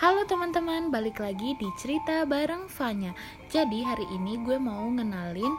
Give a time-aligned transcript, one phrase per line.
[0.00, 3.12] Halo teman-teman, balik lagi di cerita bareng Fanya.
[3.52, 5.52] Jadi hari ini gue mau ngenalin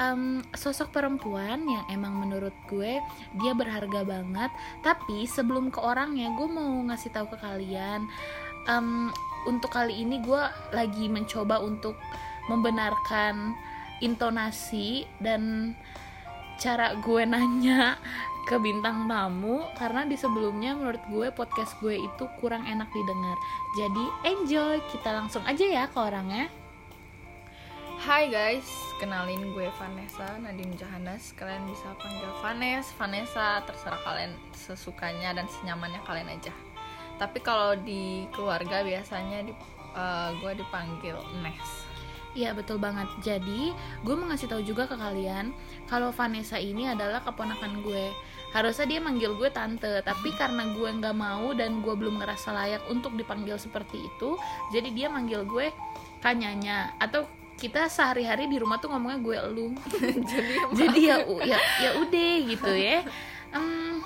[0.00, 2.96] um, sosok perempuan yang emang menurut gue
[3.36, 4.48] dia berharga banget.
[4.80, 8.08] Tapi sebelum ke orangnya, gue mau ngasih tahu ke kalian.
[8.72, 9.12] Um,
[9.44, 10.42] untuk kali ini gue
[10.72, 12.00] lagi mencoba untuk
[12.48, 13.52] membenarkan
[14.00, 15.76] intonasi dan
[16.56, 18.00] cara gue nanya
[18.44, 23.36] ke bintang tamu karena di sebelumnya menurut gue podcast gue itu kurang enak didengar.
[23.80, 26.52] Jadi enjoy, kita langsung aja ya ke orangnya.
[28.04, 28.68] Hai guys,
[29.00, 31.32] kenalin gue Vanessa Nadine Johannes.
[31.32, 36.52] Kalian bisa panggil Vanes, Vanessa, terserah kalian sesukanya dan senyamannya kalian aja.
[37.16, 39.56] Tapi kalau di keluarga biasanya di,
[39.96, 41.94] uh, gue dipanggil Nes.
[42.34, 43.06] Iya betul banget.
[43.22, 43.70] Jadi
[44.02, 45.54] gue mau ngasih tahu juga ke kalian
[45.86, 48.10] kalau Vanessa ini adalah keponakan gue.
[48.54, 52.82] Harusnya dia manggil gue tante, tapi karena gue nggak mau dan gue belum ngerasa layak
[52.86, 54.38] untuk dipanggil seperti itu,
[54.70, 55.74] jadi dia manggil gue
[56.22, 57.26] kanyanya atau
[57.58, 59.66] kita sehari-hari di rumah tuh ngomongnya gue lu.
[60.34, 63.06] Jadi jadi ya ya ya udah gitu ya.
[63.54, 64.02] Um,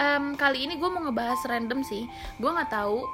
[0.00, 2.08] um, kali ini gue mau ngebahas random sih.
[2.40, 3.04] Gue nggak tahu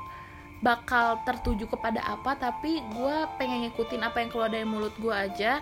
[0.64, 5.60] bakal tertuju kepada apa tapi gue pengen ngikutin apa yang keluar dari mulut gue aja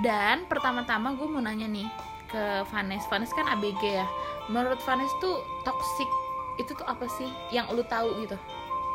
[0.00, 1.88] dan pertama-tama gue mau nanya nih
[2.32, 4.08] ke Vanes Vanes kan ABG ya
[4.48, 6.08] menurut Vanes tuh toxic
[6.56, 8.36] itu tuh apa sih yang lu tahu gitu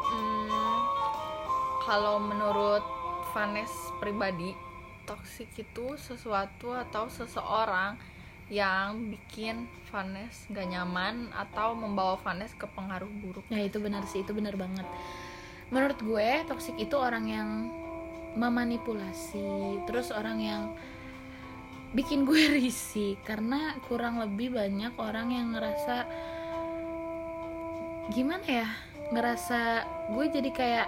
[0.10, 0.80] hmm,
[1.86, 2.82] kalau menurut
[3.32, 3.72] Vanes
[4.02, 4.58] pribadi
[5.08, 7.96] toxic itu sesuatu atau seseorang
[8.48, 13.44] yang bikin Vanes gak nyaman atau membawa Vanes ke pengaruh buruk.
[13.52, 14.88] Ya itu benar sih, itu benar banget.
[15.68, 17.50] Menurut gue toxic itu orang yang
[18.40, 20.64] memanipulasi, terus orang yang
[21.96, 26.08] bikin gue risih karena kurang lebih banyak orang yang ngerasa
[28.12, 28.68] gimana ya
[29.12, 30.88] ngerasa gue jadi kayak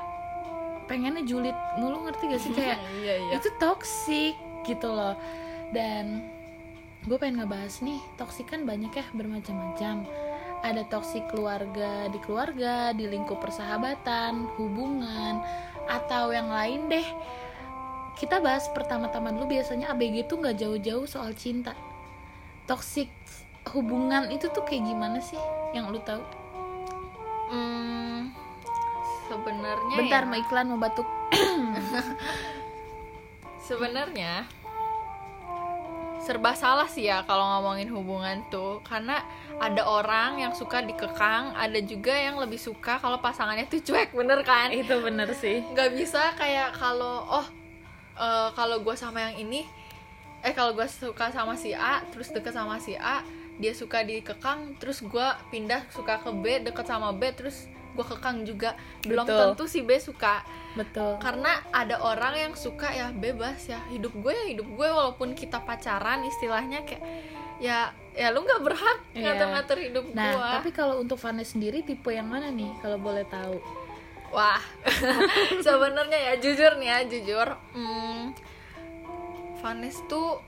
[0.89, 2.51] pengennya julid mulu ngerti gak sih?
[2.57, 3.31] Kayak iya, iya.
[3.37, 4.33] itu toxic
[4.65, 5.13] gitu loh.
[5.69, 6.25] Dan
[7.05, 10.09] gue pengen ngebahas nih toksik kan banyak ya bermacam-macam.
[10.65, 15.39] Ada toksik keluarga di keluarga di lingkup persahabatan hubungan
[15.87, 17.07] atau yang lain deh
[18.19, 21.71] kita bahas pertama-tama dulu biasanya ABG tuh nggak jauh-jauh soal cinta.
[22.67, 23.07] Toksik
[23.71, 25.39] hubungan itu tuh kayak gimana sih
[25.71, 26.19] yang lu tahu?
[27.49, 28.35] Hmm,
[29.31, 31.07] sebenarnya bentar ya, mau iklan mau batuk.
[33.69, 34.43] Sebenarnya
[36.19, 39.23] serba salah sih ya kalau ngomongin hubungan tuh karena
[39.57, 44.43] ada orang yang suka dikekang ada juga yang lebih suka kalau pasangannya tuh cuek bener
[44.43, 44.69] kan?
[44.75, 45.63] Itu bener sih.
[45.71, 47.58] Nggak bisa kayak kalau oh
[48.19, 49.63] uh, kalau gue sama yang ini
[50.39, 53.23] eh kalau gue suka sama si A terus deket sama si A
[53.59, 58.47] dia suka dikekang terus gue pindah suka ke B deket sama B terus gue kekang
[58.47, 58.79] juga.
[59.03, 59.59] Belum Betul.
[59.59, 60.39] tentu si B suka.
[60.77, 61.19] Betul.
[61.19, 63.81] Karena ada orang yang suka ya bebas ya.
[63.91, 67.03] Hidup gue ya hidup gue walaupun kita pacaran istilahnya kayak
[67.59, 69.35] ya ya lu nggak berhak Iya.
[69.35, 73.27] ngatur-ngatur hidup nah gue tapi kalau untuk Vanes sendiri tipe yang mana nih kalau boleh
[73.27, 73.59] tahu
[74.31, 74.61] wah.
[75.65, 77.47] Sebenarnya ya jujur nih ya jujur.
[77.71, 78.31] Hmm,
[79.59, 80.39] Vanes tuh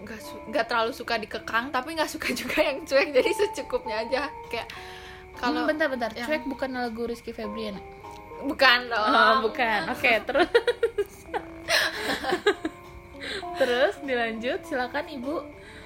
[0.00, 4.22] gak, gak terlalu suka dikekang tapi nggak suka juga yang cuek jadi secukupnya aja.
[4.46, 4.68] Kayak
[5.34, 7.78] kalau Hmm, bentar-bentar yang- cuek bukan lagu Rizky Febrian
[8.38, 9.02] bukan dong.
[9.04, 9.90] Oh, bukan.
[9.90, 10.46] Oke, terus.
[13.58, 15.36] terus dilanjut, silakan Ibu.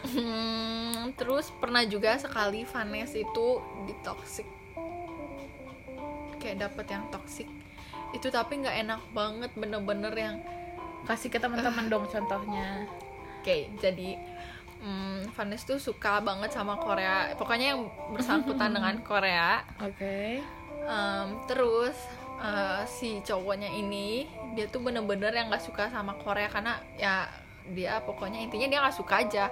[0.05, 3.47] Hmm, terus pernah juga sekali Vanes itu
[3.87, 4.45] ditoksik
[6.43, 7.47] kayak dapet yang toksik
[8.13, 10.37] itu tapi nggak enak banget bener-bener yang
[11.03, 12.87] Kasih ke teman-teman dong contohnya.
[13.43, 14.15] kayak jadi
[14.79, 17.35] hmm, Vanes tuh suka banget sama Korea.
[17.35, 19.67] Pokoknya yang bersangkutan dengan Korea.
[19.83, 20.39] Oke.
[20.87, 21.99] Em, terus
[22.39, 27.27] eh, si cowoknya ini dia tuh bener-bener yang nggak suka sama Korea karena ya
[27.75, 29.51] dia pokoknya intinya dia nggak suka aja.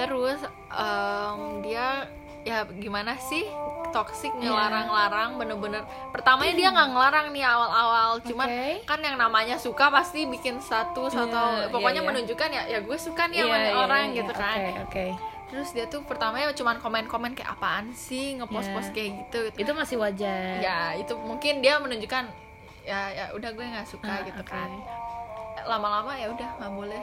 [0.00, 0.40] Terus
[0.72, 2.08] em, dia
[2.42, 3.46] ya gimana sih
[3.90, 4.48] toxic Iya.
[4.48, 8.68] ngelarang-larang bener-bener pertamanya dia nggak ngelarang nih awal-awal cuman Oke.
[8.82, 12.08] kan yang namanya suka pasti bikin status Iya, atau pokoknya iya, iya.
[12.08, 14.72] menunjukkan ya ya gue suka nih sama Iya, nih iya, orang iya, gitu kan Oke,
[14.82, 15.06] oke.
[15.48, 18.94] terus dia tuh pertamanya cuman komen-komen kayak apaan sih ngepost-post Iya.
[18.96, 20.58] kayak gitu Itu masih wajar.
[20.58, 22.24] ya itu mungkin dia menunjukkan
[22.82, 24.48] ya ya udah gue nggak suka Ah, gitu oke.
[24.48, 24.70] kan
[25.62, 27.02] lama-lama ya udah nggak boleh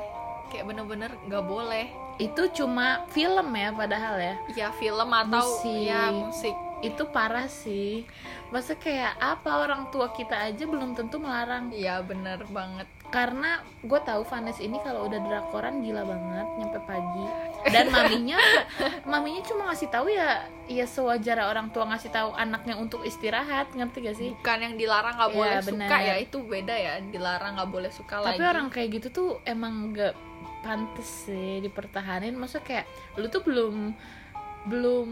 [0.50, 1.88] kayak bener-bener nggak boleh
[2.18, 4.36] Itu cuma film ya padahal ya.
[4.54, 5.88] ya film atau Musik.
[5.88, 8.04] ya musik Itu parah sih.
[8.50, 14.00] Masa kayak apa orang tua kita aja belum tentu melarang iya bener banget karena gue
[14.00, 17.26] tahu Vanes ini kalau udah drakoran gila banget nyampe pagi
[17.68, 18.38] dan maminya
[19.10, 23.98] maminya cuma ngasih tahu ya ya sewajar orang tua ngasih tahu anaknya untuk istirahat ngerti
[24.04, 25.88] gak sih bukan yang dilarang nggak Iya, boleh benar.
[25.90, 29.30] suka ya itu beda ya dilarang nggak boleh suka tapi lagi orang kayak gitu tuh
[29.44, 30.14] emang gak
[30.60, 32.34] pantes sih dipertahanin.
[32.34, 32.86] Maksudnya kayak
[33.16, 33.96] lu tuh belum
[34.68, 35.10] belum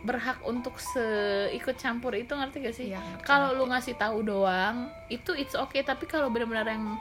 [0.00, 2.88] berhak untuk seikut campur itu ngerti gak sih?
[2.90, 5.80] Ngerti, kalau lu ngasih tahu doang itu it's okay.
[5.80, 6.96] Tapi kalau benar-benar yang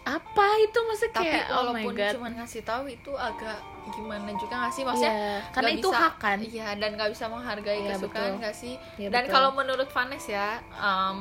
[0.00, 2.12] apa itu maksudnya tapi kayak oh my walaupun god.
[2.16, 3.58] cuma ngasih tahu itu agak
[3.90, 4.82] gimana juga nggak sih?
[4.82, 6.38] Maksudnya Iya, karena itu bisa- hak kan?
[6.40, 8.74] Iya dan nggak bisa menghargai Iya, kesukaan nggak sih?
[8.96, 11.16] Iya, dan kalau menurut Vanes ya em,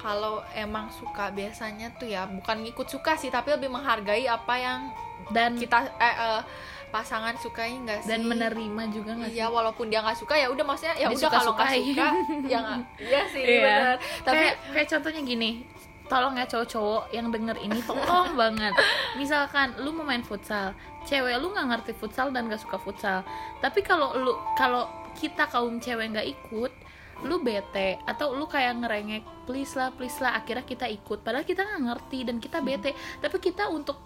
[0.00, 4.80] kalau emang suka biasanya tuh ya bukan ngikut suka sih tapi lebih menghargai apa yang
[5.28, 6.42] dan kita eh, eh,
[6.90, 8.10] pasangan sukai nggak sih?
[8.10, 9.54] dan menerima juga nggak Iya sih?
[9.54, 12.10] walaupun dia nggak suka ya udah maksudnya ya udah kalau nggak suka ya
[12.58, 13.60] nggak iya sih Iya.
[13.62, 15.50] benar tapi kayak kayak contohnya gini
[16.10, 18.74] tolong ya cowok-cowok yang denger ini tolong banget.
[19.14, 20.74] Misalkan lu mau main futsal
[21.06, 23.22] cewek lu nggak ngerti futsal dan gak suka futsal.
[23.62, 26.74] Tapi kalau lu kalau kita kaum cewek nggak ikut
[27.24, 31.20] lu bete atau lu kayak ngerengek please lah please lah akhirnya kita ikut.
[31.20, 32.96] Padahal kita nggak ngerti dan kita bete.
[33.20, 34.00] Tapi kita untuk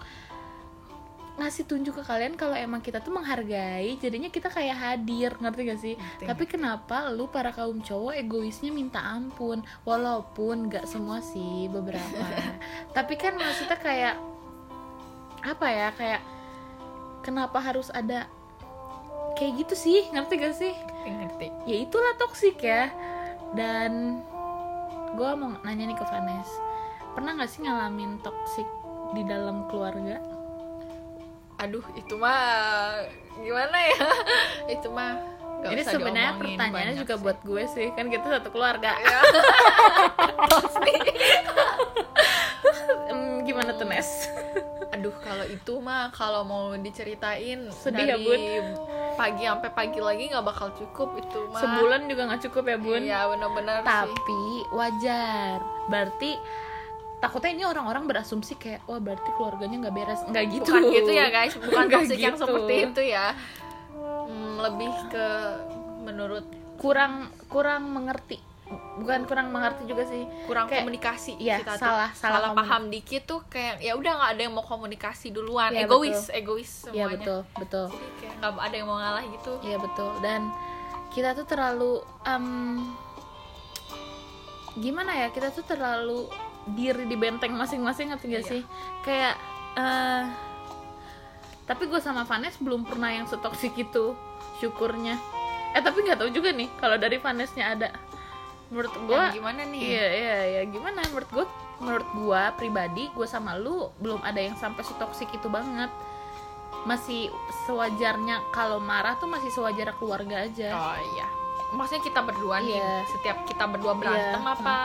[1.34, 5.30] ngasih tunjuk ke kalian kalau emang kita tuh menghargai jadinya kita kayak hadir.
[5.38, 5.94] Ngerti gak sih?
[5.98, 6.24] Ngerti.
[6.30, 9.62] tapi kenapa lu para kaum cowok egoisnya minta ampun?
[9.82, 12.22] Walaupun gak semua sih beberapa.
[12.96, 14.14] Tapi kan maksudnya kayak
[15.44, 16.22] apa ya kayak
[17.26, 18.30] kenapa harus ada
[19.34, 20.06] kayak gitu sih?
[20.14, 21.46] Ngerti gak sih ngerti.
[21.68, 22.88] Ya itulah toksik ya.
[23.54, 24.22] Dan
[25.14, 26.50] gue mau nanya nih ke Vanes
[27.14, 28.66] pernah gak sih ngalamin toksik
[29.14, 30.18] di dalam keluarga?
[31.62, 32.98] Aduh itu mah
[33.38, 33.98] gimana ya?
[34.74, 35.14] Itu mah
[35.64, 37.22] nggak ini sebenarnya pertanyaannya juga sih.
[37.22, 37.86] buat gue sih.
[37.94, 38.92] Kan kita satu keluarga.
[43.04, 43.14] Ya.
[43.44, 44.32] Gimana tuh Nes
[45.22, 48.42] kalau itu mah kalau mau diceritain Sedih ya, dari Bun.
[49.14, 51.60] pagi sampai pagi lagi nggak bakal cukup itu mah.
[51.62, 53.02] Sebulan juga nggak cukup ya bun.
[53.04, 53.88] Iya benar-benar sih.
[53.88, 54.40] Tapi
[54.74, 55.56] wajar.
[55.86, 56.30] Berarti
[57.22, 60.20] takutnya ini orang-orang berasumsi kayak wah berarti keluarganya nggak beres.
[60.26, 60.70] Nggak gitu.
[60.74, 61.54] Bukan gitu ya guys.
[61.54, 62.42] Bukan Nggak toxic yang gitu.
[62.42, 63.26] seperti itu ya.
[63.94, 65.28] Hmm, lebih ke
[66.04, 66.46] menurut
[66.76, 68.36] kurang kurang mengerti
[68.94, 70.24] bukan kurang mengerti juga sih.
[70.44, 71.84] Kurang Kayak- komunikasi iya, kita tuh.
[71.84, 75.70] salah- salah komunik- paham dikit tuh kayak ya udah nggak ada yang mau komunikasi duluan.
[75.70, 77.08] Iya, egois egois Iya semuanya.
[77.14, 77.86] betul betul.
[77.90, 79.52] Jadi kayak nggak ada yang mau ngalah gitu.
[79.60, 80.10] Iya betul.
[80.18, 80.40] Dan
[81.10, 81.92] kita tuh terlalu
[82.24, 82.46] em,
[84.76, 85.28] gimana ya?
[85.28, 86.26] Kita tuh terlalu
[86.66, 88.50] diri di benteng masing-masing ngerti gak Iya.
[88.50, 88.62] sih?
[89.02, 89.34] Kayak
[89.74, 90.24] eh
[91.64, 94.16] tapi gue sama Vanes belum pernah yang setoksik itu.
[94.56, 95.16] Syukurnya.
[95.72, 97.88] Eh tapi nggak tahu juga nih kalau dari Vanesnya ada
[98.74, 99.80] menurut gue gimana nih?
[99.80, 100.62] iya iya iya.
[100.66, 100.98] Gimana?
[101.06, 101.44] Menurut gue
[101.78, 105.88] menurut gue pribadi gue sama lu belum ada yang sampai setoksik itu banget.
[106.82, 107.30] Masih
[107.64, 110.68] sewajarnya kalau marah tuh masih sewajarnya keluarga aja.
[110.70, 111.26] Oh iya.
[111.72, 112.92] Maksudnya kita berdua nih Iya.
[113.08, 114.52] setiap kita berdua berantem Iya.
[114.52, 114.78] apa?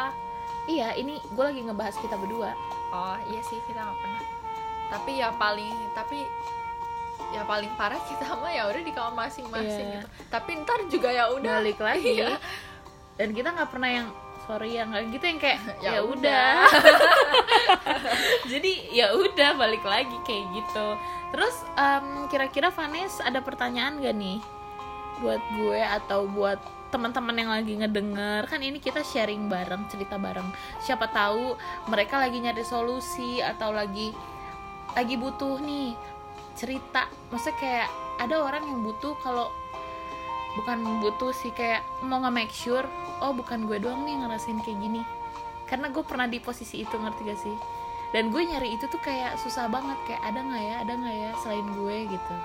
[0.66, 2.54] Iya ini gue lagi ngebahas kita berdua.
[2.90, 4.24] Oh iya sih kita nggak pernah.
[4.88, 6.24] Tapi ya paling tapi
[7.30, 9.96] ya paling parah kita mah ya udah di kamar masing-masing Iya.
[9.98, 10.08] gitu.
[10.30, 11.58] Tapi ntar juga ya udah.
[11.60, 12.14] Balik lagi.
[12.22, 12.38] Iya.
[13.20, 14.08] Dan kita nggak pernah yang
[14.50, 16.66] sorry yang gitu yang kayak Ya ya, udah.
[18.52, 20.88] jadi ya udah balik lagi kayak gitu.
[21.30, 24.42] Terus em, kira-kira Vanes ada pertanyaan gak nih?
[25.22, 26.58] Buat gue atau buat
[26.90, 28.50] teman-teman yang lagi ngedenger.
[28.50, 30.50] Kan ini kita sharing bareng cerita bareng.
[30.82, 31.54] Siapa tahu
[31.86, 34.10] mereka lagi nyari solusi atau lagi
[34.98, 35.94] lagi butuh nih
[36.58, 37.06] cerita.
[37.30, 39.54] Maksudnya kayak ada orang yang butuh kalau
[40.58, 44.80] bukan butuh sih kayak mau nge make sure oh bukan gue doang nih ngerasain kayak
[44.80, 45.02] gini.
[45.70, 47.56] Karena gue pernah di posisi itu ngerti gak sih?
[48.10, 51.32] Dan gue nyari itu tuh kayak susah banget kayak ada nggak ya ada nggak ya
[51.46, 52.36] selain gue gitu.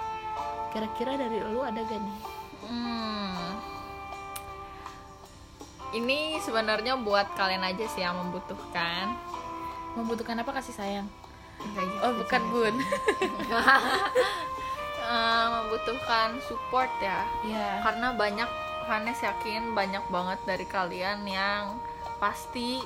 [0.76, 2.20] Kira-kira dari lu ada gak nih?
[2.68, 3.48] Hmm.
[5.94, 9.14] Ini sebenarnya buat kalian aja sih yang membutuhkan.
[9.94, 10.58] membutuhkan apa?
[10.58, 11.06] Kasih sayang.
[11.62, 12.74] Enggak gitu oh bukan bun.
[15.04, 17.28] Eh, membutuhkan support ya.
[17.44, 18.48] ya Karena banyak
[18.84, 21.80] Vanes yakin banyak banget dari kalian yang
[22.20, 22.80] pasti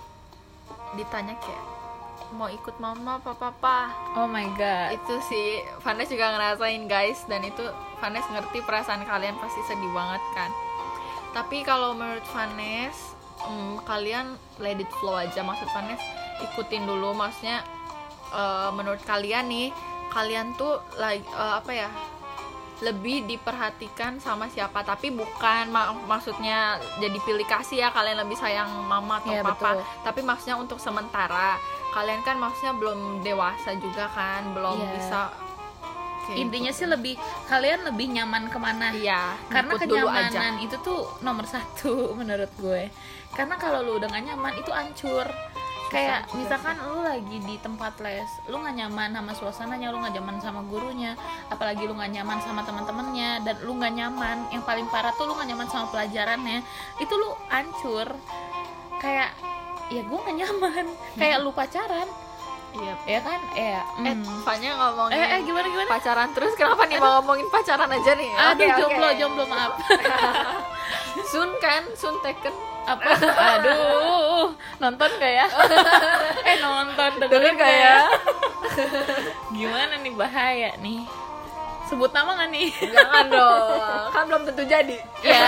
[0.97, 1.67] ditanya kayak
[2.35, 3.89] mau ikut mama apa papa?
[4.19, 4.93] Oh my god.
[4.93, 7.25] Itu sih Vanes juga ngerasain guys.
[7.25, 7.65] Dan itu
[8.03, 10.51] Vanes ngerti perasaan kalian pasti sedih banget kan?
[11.33, 12.97] Tapi kalau menurut Vanes
[13.45, 15.41] hmm, kalian let it flow aja.
[15.41, 16.01] Maksud Vanes
[16.45, 17.17] ikutin dulu.
[17.17, 17.65] Maksudnya
[18.33, 19.69] eh, menurut kalian nih
[20.13, 21.89] kalian tuh lagi eh, apa ya
[22.81, 24.81] lebih diperhatikan sama siapa.
[24.81, 26.59] Tapi bukan ma- maksudnya
[26.97, 29.71] jadi pilih kasih ya kalian lebih sayang mama atau Iya, papa.
[29.75, 29.85] betul.
[30.03, 31.59] tapi maksudnya untuk sementara
[31.91, 34.93] kalian kan maksudnya belum dewasa juga kan belum Iya.
[34.93, 35.21] bisa
[36.31, 37.17] intinya sih lebih
[37.47, 38.93] kalian lebih nyaman ke mana?
[38.93, 42.93] Iya karena kenyamanan itu tuh nomor satu menurut gue.
[43.31, 45.25] Karena kalau lu udah gak nyaman itu hancur
[45.89, 50.37] kayak misalkan lu lagi di tempat les lu gak nyaman sama suasananya lu gak nyaman
[50.41, 51.17] sama gurunya
[51.49, 55.35] apalagi lu gak nyaman sama teman-temannya dan lu gak nyaman yang paling parah tuh lu
[55.37, 56.61] gak nyaman sama pelajarannya
[57.01, 58.09] itu lu hancur.
[58.99, 59.31] Kayak
[59.89, 60.87] ya gue gak nyaman.
[61.21, 62.09] Kayak lu pacaran.
[62.69, 63.41] Iya ya kan?
[63.57, 64.45] Ya eh mm.
[64.45, 65.89] Fanya ngomongin eh, eh gimana gimana?
[65.89, 68.29] pacaran terus kenapa nih mau ngomongin pacaran aja nih?
[68.29, 68.77] Aduh oke.
[68.77, 69.73] jomblo jomblo maaf
[71.25, 71.83] Sun kan?
[71.95, 72.55] Sun Taken.
[72.87, 73.05] Apa?
[73.59, 74.55] Aduh.
[74.79, 75.47] Nonton gak ya?
[76.49, 77.11] Eh nonton.
[77.21, 77.97] Denger dengerin gak gak ya?
[79.57, 81.05] gimana nih bahaya nih?
[81.85, 82.69] Sebut nama gak nih?
[82.73, 83.81] Jangan dong.
[84.13, 84.97] Kan belum tentu jadi.
[85.21, 85.43] Ya.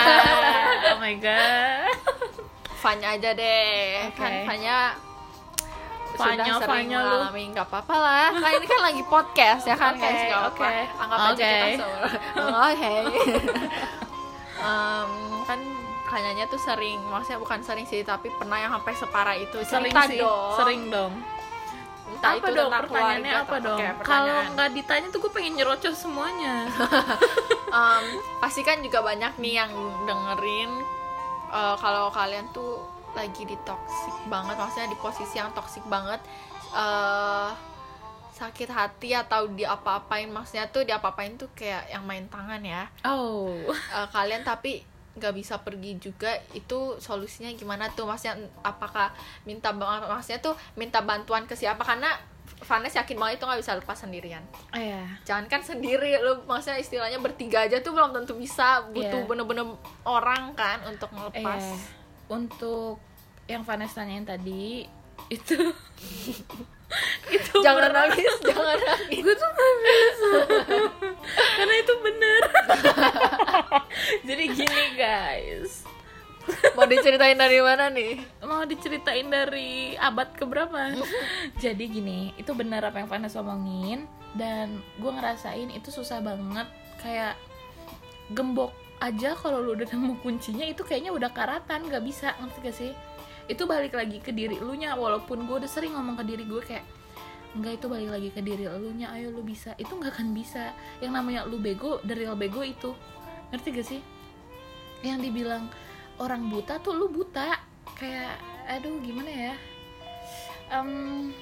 [0.92, 1.94] Oh my god.
[2.80, 4.08] Fanya aja deh.
[4.08, 4.16] Oke.
[4.16, 4.76] kan Fanya
[6.16, 7.42] Fanya, sudah sering Fanya mengalami.
[7.52, 8.28] Nggak apa-apa lah.
[8.36, 10.84] Kan ini kan lagi podcast ya kan Oke, guys nggak apa oke.
[11.00, 11.52] anggap aja Oke.
[11.72, 11.86] kita
[12.44, 12.94] oke
[14.60, 15.10] Em,
[15.44, 15.60] kan
[16.04, 19.58] kayaknya tuh sering maksudnya bukan sering sih tapi pernah yang sampai separah itu.
[19.62, 20.54] Sering Cerita sih dong.
[20.54, 21.12] sering dong.
[22.10, 23.78] Entah apa itu dong pertanyaannya apa atau- dong?
[24.02, 26.66] kalau nggak ditanya tuh gue pengen nyerocos semuanya.
[27.70, 28.04] Em,
[28.38, 29.70] pasti kan juga banyak nih yang
[30.02, 30.70] dengerin
[31.48, 36.18] eh, kalau kalian tuh lagi di toxic banget maksudnya di posisi yang toxic banget
[36.70, 37.50] eh
[38.40, 42.88] sakit hati atau di apa-apain maksudnya tuh di apa-apain tuh kayak yang main tangan ya.
[43.04, 43.52] Oh.
[43.68, 44.80] Eh, kalian tapi
[45.10, 48.08] nggak bisa pergi juga itu solusinya gimana tuh?
[48.08, 49.12] Maksudnya apakah
[49.44, 51.84] minta maksudnya tuh minta bantuan ke siapa?
[51.84, 52.08] Karena
[52.60, 54.44] Vanes yakin banget itu nggak bisa lepas sendirian.
[54.72, 55.04] Iya.
[55.28, 58.84] Jangan kan sendiri lu maksudnya istilahnya bertiga aja tuh belum tentu bisa.
[58.92, 59.28] Butuh Iya.
[59.28, 59.64] bener-bener
[60.04, 61.62] orang kan untuk ngelepas.
[61.62, 61.78] Eh,
[62.30, 63.00] untuk
[63.50, 64.86] yang Vanessa tanyain tadi
[65.30, 65.56] itu.
[67.30, 68.10] Itu jangan berat.
[68.10, 69.22] nangis jangan nangis.
[69.22, 70.30] Gue tuh gak bisa.
[71.54, 72.42] Karena itu bener.
[74.28, 75.86] Jadi gini guys.
[76.74, 78.18] Mau diceritain dari mana nih?
[78.42, 80.98] Mau diceritain dari abad keberapa?
[81.62, 84.10] Jadi gini itu bener apa yang Vanessa omongin.
[84.34, 86.66] Dan gue ngerasain itu susah banget.
[86.98, 87.38] Kayak
[88.34, 92.34] gembok aja kalau lu udah nemu kuncinya itu kayaknya udah karatan gak bisa.
[92.42, 92.90] Ngerti gak sih
[93.50, 96.62] itu balik lagi ke diri lu nya walaupun gue udah sering ngomong ke diri gue
[96.62, 96.86] kayak
[97.58, 99.74] enggak itu balik lagi ke diri lu nya ayo lu bisa.
[99.74, 100.70] Itu nggak akan bisa.
[101.02, 102.94] Yang namanya lu bego dari real bego itu.
[103.50, 104.00] Ngerti gak sih?
[105.02, 105.66] Yang dibilang
[106.22, 107.58] orang buta tuh lu buta.
[107.98, 108.38] Kayak
[108.70, 109.54] aduh gimana ya?
[110.70, 111.34] Em,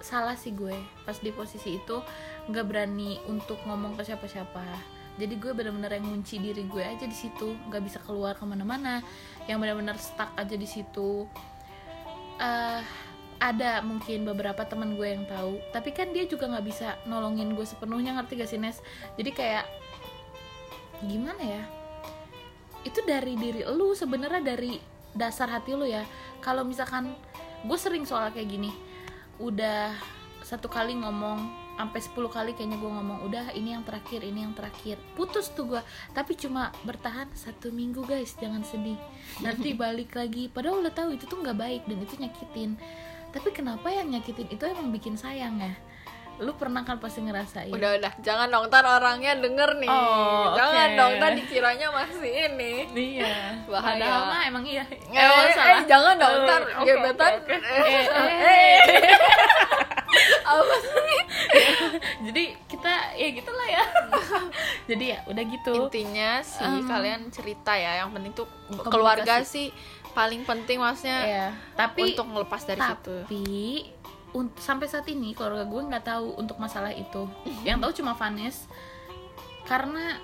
[0.00, 0.72] salah sih gue.
[1.04, 2.00] Pas di posisi itu
[2.48, 4.64] nggak berani untuk ngomong ke siapa-siapa
[5.14, 7.54] jadi gue bener-bener yang ngunci diri gue aja di situ.
[7.70, 8.98] Nggak bisa keluar ke mana-mana.
[9.46, 11.30] Yang bener-bener stuck aja di situ.
[12.42, 12.82] Eh
[13.38, 15.62] ada mungkin beberapa teman gue yang tahu.
[15.70, 18.18] Tapi kan dia juga nggak bisa nolongin gue sepenuhnya.
[18.18, 18.82] Ngerti gak sih Nes?
[19.14, 19.66] Jadi kayak
[21.06, 21.62] gimana ya?
[22.82, 24.82] Itu dari diri lu sebenarnya dari
[25.14, 26.02] dasar hati lu ya.
[26.42, 27.14] Kalau misalkan
[27.62, 28.74] gue sering soal kayak gini.
[29.38, 29.94] Udah
[30.42, 34.54] satu kali ngomong sampai 10 kali kayaknya gue ngomong udah ini yang terakhir ini yang
[34.54, 34.96] terakhir.
[35.18, 35.82] Putus tuh gue
[36.14, 38.34] tapi cuma bertahan satu minggu guys.
[38.38, 38.98] Jangan sedih.
[39.42, 40.46] Nanti balik lagi.
[40.48, 42.78] Padahal udah tahu itu tuh nggak baik dan itu nyakitin.
[43.34, 45.74] Tapi kenapa yang nyakitin itu emang bikin sayang ya?
[46.42, 47.70] Lu pernah kan pasti ngerasain.
[47.70, 48.12] Udah udah.
[48.18, 48.66] Jangan dong.
[48.66, 49.86] Ntar orangnya denger nih.
[49.86, 50.98] Oh, jangan oke.
[50.98, 51.12] dong.
[51.22, 52.72] Ntar dikiranya masih ini.
[52.90, 53.34] Iya.
[53.70, 53.94] Bahaya.
[54.02, 54.82] padahal mah emang iya.
[54.90, 56.34] Eh, eh, jangan dong.
[56.34, 57.32] Oh, oke, gebetan.
[57.46, 58.06] Eh, Eh,
[58.50, 58.78] eh.
[60.44, 61.20] apa sih?
[62.30, 63.84] Jadi kita ya gitulah ya.
[64.90, 65.72] Jadi ya udah gitu.
[65.88, 66.86] Intinya sih Em.
[66.86, 68.46] kalian cerita ya yang penting tuh
[68.88, 69.72] keluarga sih
[70.14, 73.14] paling penting maksudnya ya tapi untuk ngelepas dari situ.
[73.26, 73.54] tapi
[74.58, 77.26] sampai saat ini keluarga gue nggak tahu untuk masalah itu.
[77.66, 78.66] Yang tahu cuma Vanes.
[79.64, 80.20] Karena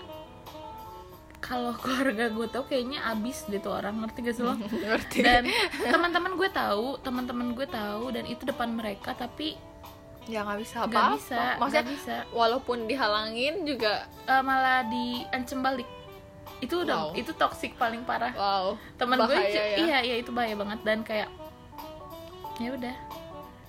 [1.41, 4.55] kalau keluarga gue tahu kayaknya abis deh tuh orang ngerti gak sih lo?
[4.61, 5.19] Ngerti.
[5.25, 5.49] Dan
[5.89, 9.57] teman-teman gue tahu teman-teman gue tahu dan itu depan mereka tapi
[10.27, 11.17] ya nggak bisa nggak apa-apa.
[11.17, 12.17] bisa maksudnya nggak bisa.
[12.31, 15.89] walaupun dihalangin juga Eh, malah diancam balik.
[16.61, 17.17] Itu udah Wow.
[17.17, 18.31] itu toxic paling parah.
[18.33, 19.77] Wow temen gue bahaya ya.
[19.79, 20.79] iya iya itu bahaya banget.
[20.83, 21.29] Dan kayak
[22.57, 22.97] ya udah.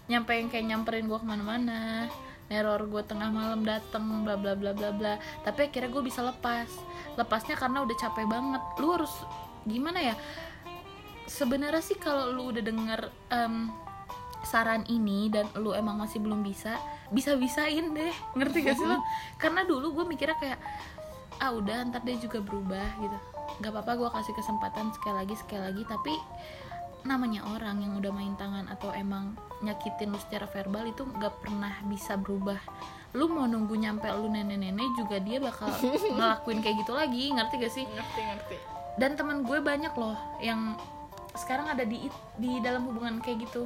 [0.06, 2.12] Nyampe yang kayak nyamperin gue ke mana-mana
[2.46, 5.14] neror gue tengah malam dateng bla bla bla bla bla.
[5.42, 6.68] Tapi akhirnya gue bisa lepas.
[7.16, 8.60] Lepasnya karena udah capek banget.
[8.76, 9.14] Lu harus
[9.64, 10.16] gimana ya?
[11.26, 13.72] Sebenarnya sih kalau lu udah denger em,
[14.42, 16.78] saran ini dan lu emang masih belum bisa
[17.14, 18.16] bisa bisain deh.
[18.38, 18.98] Ngerti gak sih lo
[19.42, 20.60] karena dulu gue mikirnya kayak
[21.42, 23.18] ah udah ntar dia juga berubah gitu.
[23.62, 25.84] Nggak apa-apa gue kasih kesempatan sekali lagi sekali lagi.
[25.86, 26.14] Tapi
[27.02, 29.34] namanya orang yang udah main tangan atau emang
[29.66, 32.62] nyakitin lu secara verbal itu nggak pernah bisa berubah.
[33.18, 35.70] Lu mau nunggu nyampe lu nenek-nenek juga dia bakal
[36.18, 37.86] ngelakuin kayak gitu lagi ngerti gak sih?
[37.90, 38.58] Ngerti ngerti.
[39.02, 40.78] Dan teman gue banyak loh yang
[41.32, 43.64] sekarang ada di di dalam hubungan kayak gitu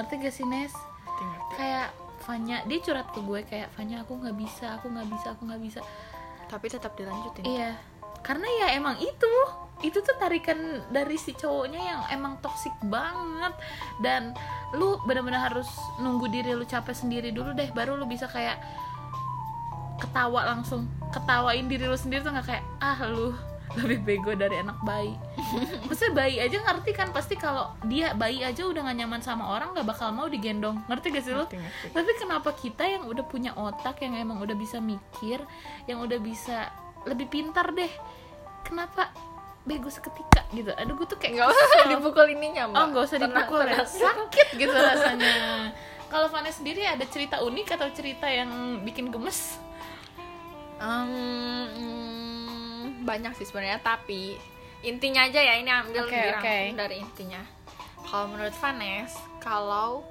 [0.00, 0.72] ngerti gak sih Nes?
[0.72, 1.54] Ngerti ngerti.
[1.60, 1.88] Kayak
[2.20, 5.62] Fanya dia curhat ke gue kayak Fanya aku nggak bisa aku nggak bisa aku nggak
[5.64, 5.80] bisa.
[6.48, 7.44] Tapi tetap dilanjutin.
[7.44, 7.76] Iya.
[8.20, 9.34] Karena ya emang itu.
[9.80, 13.56] Itu tuh tarikan dari si cowoknya yang emang toksik banget.
[14.04, 14.36] Dan
[14.76, 18.60] lu benar-benar harus nunggu diri lu capek sendiri dulu deh baru lu bisa kayak
[19.96, 20.84] ketawa langsung.
[21.08, 23.32] Ketawain diri lu sendiri tuh nggak kayak ah lu
[23.78, 25.14] lebih bego dari anak bayi.
[25.86, 29.70] Maksudnya bayi aja ngerti kan pasti kalau dia bayi aja udah gak nyaman sama orang
[29.70, 30.82] nggak bakal mau digendong.
[30.90, 31.56] Ngerti gak sih ngerti
[31.94, 35.38] tapi kenapa kita yang udah punya otak yang emang udah bisa mikir
[35.86, 36.70] yang udah bisa
[37.06, 37.90] lebih pintar deh?
[38.66, 39.14] Kenapa
[39.62, 40.74] bego seketika gitu?
[40.74, 42.78] Aduh gue tuh kayak nggak usah dipukul ininya mbak.
[42.78, 43.78] Oh nggak usah Tenang, dipukul ya?
[43.78, 43.86] tenang.
[43.86, 45.32] sakit gitu rasanya.
[46.10, 49.62] Kalau Vanessa sendiri ada cerita unik atau cerita yang bikin gemes?
[50.80, 51.06] Em,
[51.70, 52.09] mm,
[53.00, 54.36] banyak sih sebenarnya tapi
[54.80, 56.78] intinya aja ya ini ambil dirangkum oke.
[56.78, 57.42] dari intinya
[58.02, 60.04] kalau menurut Vanes kalau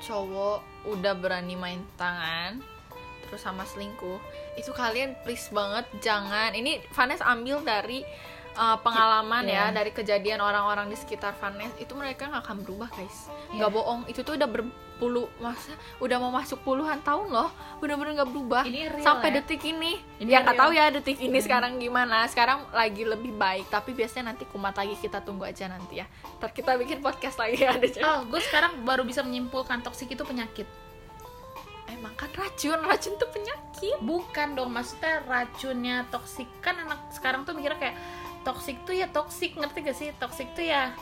[0.00, 2.58] cowok udah berani main tangan
[3.22, 4.18] terus sama selingkuh
[4.56, 8.04] itu kalian please banget jangan ini Vanes ambil dari
[8.56, 9.76] uh, pengalaman ya Iya.
[9.76, 14.20] dari kejadian orang-orang di sekitar Vanes itu mereka nggak akan berubah guys nggak bohong itu
[14.20, 14.48] tuh udah
[15.02, 17.50] berpuluh masa udah mau masuk puluhan tahun loh
[17.82, 18.62] bener-bener nggak berubah.
[18.62, 19.42] Ini real sampai ya?
[19.42, 19.98] detik ini.
[20.22, 22.22] Ini ya nggak tahu ya detik ini sekarang gimana.
[22.30, 26.06] Sekarang lagi lebih baik tapi biasanya nanti kumat lagi kita tunggu aja nanti ya.
[26.38, 30.22] Ntar kita bikin podcast lagi ada cewek oh gue sekarang baru bisa menyimpulkan toksik itu
[30.22, 30.70] penyakit.
[31.90, 33.98] Emang kan racun racun tuh penyakit.
[34.06, 37.96] Bukan dong maksudnya racunnya toksik kan anak sekarang tuh mikirnya kayak
[38.46, 40.14] toksik tuh ya toksik ngerti gak sih?
[40.14, 40.94] Toksik tuh ya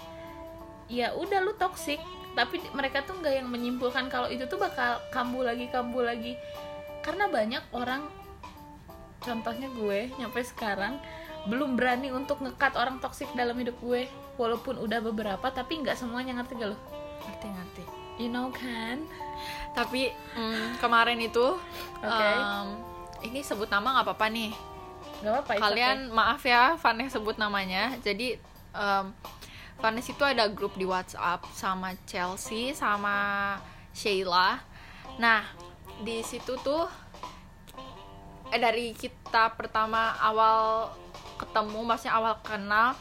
[0.88, 2.00] ya udah lu toksik
[2.40, 6.40] tapi mereka tuh nggak yang menyimpulkan kalau itu tuh bakal kambuh lagi kambuh lagi.
[7.04, 8.08] Karena banyak orang
[9.20, 10.96] contohnya gue nyampe sekarang
[11.44, 14.08] belum berani untuk ngekat orang toksik dalam hidup gue.
[14.40, 16.78] Walaupun udah beberapa tapi nggak semuanya ngerti gak lo?
[17.28, 17.84] Ngerti ngerti.
[18.16, 19.04] You know kan?
[19.76, 21.60] Tapi mm, kemarin itu
[22.00, 22.08] Oke.
[22.08, 22.66] em,
[23.28, 24.52] ini sebut nama nggak apa-apa nih.
[25.20, 27.92] Nggak apa-apa kalian maaf ya Vanes sebut namanya.
[28.00, 28.40] Jadi
[28.72, 29.04] em,
[29.80, 33.56] Vanes itu ada grup di WhatsApp sama Chelsea sama
[33.96, 34.60] Sheila.
[35.16, 35.40] Nah
[36.04, 36.84] di situ tuh
[38.52, 40.92] eh, dari kita pertama awal
[41.40, 42.92] ketemu maksudnya awal kenal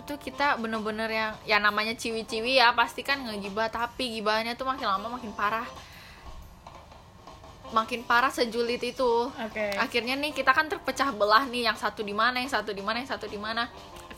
[0.00, 4.88] itu kita bener-bener yang ya namanya ciwi-ciwi ya pasti kan ngegibah tapi gibahnya tuh makin
[4.88, 5.68] lama makin parah.
[7.72, 9.12] Makin parah sejulit itu.
[9.48, 9.76] Okay.
[9.76, 13.04] akhirnya nih kita kan terpecah belah nih yang satu di mana yang satu di mana
[13.04, 13.68] yang satu di mana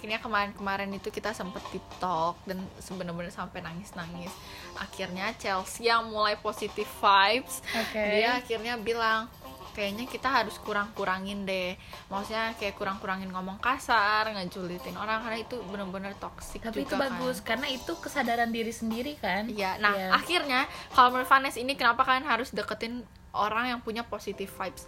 [0.05, 4.29] akhirnya kemarin-kemarin itu kita sempet TikTok dan sebenarnya sampai nangis-nangis
[4.77, 8.05] akhirnya Chelsea yang mulai positive vibes Oke.
[8.21, 9.33] dia akhirnya bilang
[9.73, 11.73] kayaknya kita harus kurang-kurangin deh
[12.13, 17.05] maksudnya kayak kurang-kurangin ngomong kasar ngejulitin orang karena itu bener-bener toxic tapi itu juga kan.
[17.09, 20.21] bagus karena itu kesadaran diri sendiri kan Iya, nah Iya.
[20.21, 24.85] akhirnya kalau menurut Vanes ini kenapa kalian harus deketin orang yang punya positive vibes?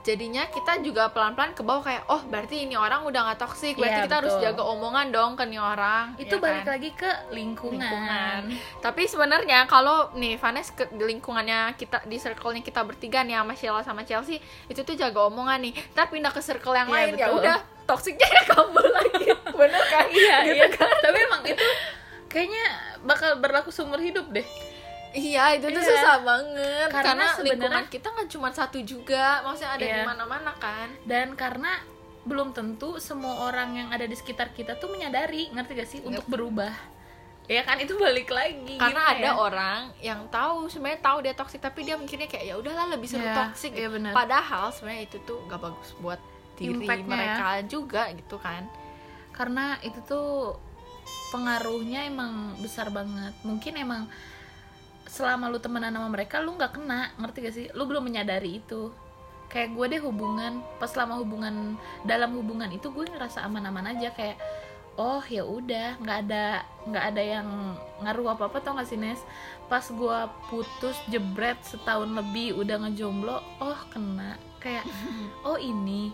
[0.00, 3.92] Jadinya kita juga pelan-pelan ke bawah kayak oh berarti ini orang udah nggak toxic, berarti
[3.94, 4.44] Iya, kita harus betul.
[4.46, 6.04] jaga omongan dong ke nih orang.
[6.16, 6.72] itu ya balik kan?
[6.72, 8.40] lagi ke lingkungan, Lingkungan.
[8.78, 13.52] Tapi sebenarnya kalau nih Vanes ke di lingkungannya kita di circle-nya kita bertiga nih sama
[13.52, 15.74] Sheila sama Chelsea itu tuh jaga omongan nih.
[15.92, 19.28] Tapi pindah ke circle yang Iya, lain ya udah toksiknya ya kabur lagi.
[19.50, 20.06] Bener kan?
[20.08, 20.88] iya Gitu iya kan?
[21.00, 21.66] tapi emang itu
[22.24, 22.64] kayaknya
[23.02, 24.44] bakal berlaku seumur hidup deh
[25.10, 25.90] Iya itu tuh Iya.
[25.90, 29.94] susah banget Karena karena, sebenarnya- lingkungan kita nggak cuma satu juga, maksudnya ada Iya.
[29.94, 30.88] di mana-mana kan.
[31.02, 31.80] dan karena
[32.22, 36.28] belum tentu semua orang yang ada di sekitar kita tuh menyadari ngerti gak sih untuk
[36.28, 36.68] berubah
[37.46, 39.32] ya kan itu balik lagi Karena gimana ada ya?
[39.32, 43.24] orang yang tahu sebenarnya tahu dia toksik tapi dia mikirnya kayak ya udahlah lebih seru
[43.24, 43.72] Iya, toksik.
[43.72, 44.12] iya benar.
[44.12, 46.20] Padahal sebenarnya itu tuh gak bagus buat
[46.54, 48.68] diri Impact-nya mereka juga gitu kan.
[49.30, 50.58] karena itu tuh
[51.28, 54.02] pengaruhnya emang besar banget mungkin emang
[55.08, 57.66] selama lu temenan sama mereka lu nggak kena ngerti gak sih?
[57.72, 58.92] Lu belum menyadari itu.
[59.48, 64.36] Kayak gue deh hubungan pas selama hubungan dalam hubungan itu gue ngerasa aman-aman aja kayak
[64.98, 66.44] oh ya udah nggak ada
[66.84, 67.48] nggak ada yang
[68.02, 69.16] ngaruh apa apa tau gak sih Nes?
[69.66, 70.18] Pas gue
[70.52, 74.36] putus jebret setahun lebih udah ngejomblo oh kena.
[74.60, 74.84] Kayak
[75.48, 76.12] oh ini.